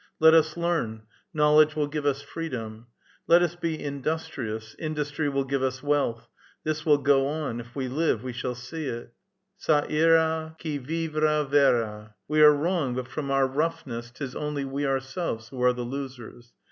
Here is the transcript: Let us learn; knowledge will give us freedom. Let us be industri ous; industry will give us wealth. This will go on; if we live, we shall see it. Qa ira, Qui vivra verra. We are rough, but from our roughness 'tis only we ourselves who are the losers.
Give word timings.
Let 0.19 0.33
us 0.33 0.57
learn; 0.57 1.03
knowledge 1.31 1.75
will 1.75 1.85
give 1.85 2.07
us 2.07 2.23
freedom. 2.23 2.87
Let 3.27 3.43
us 3.43 3.53
be 3.53 3.77
industri 3.77 4.47
ous; 4.49 4.75
industry 4.79 5.29
will 5.29 5.43
give 5.43 5.61
us 5.61 5.83
wealth. 5.83 6.27
This 6.63 6.83
will 6.87 6.97
go 6.97 7.27
on; 7.27 7.59
if 7.59 7.75
we 7.75 7.87
live, 7.87 8.23
we 8.23 8.33
shall 8.33 8.55
see 8.55 8.87
it. 8.87 9.13
Qa 9.63 9.85
ira, 9.91 10.55
Qui 10.59 10.79
vivra 10.79 11.47
verra. 11.47 12.15
We 12.27 12.41
are 12.41 12.51
rough, 12.51 12.95
but 12.95 13.09
from 13.09 13.29
our 13.29 13.45
roughness 13.45 14.09
'tis 14.09 14.35
only 14.35 14.65
we 14.65 14.87
ourselves 14.87 15.49
who 15.49 15.61
are 15.61 15.71
the 15.71 15.83
losers. 15.83 16.51